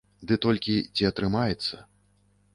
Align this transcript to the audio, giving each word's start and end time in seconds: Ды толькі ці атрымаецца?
Ды 0.29 0.37
толькі 0.45 0.75
ці 0.95 1.07
атрымаецца? 1.11 1.75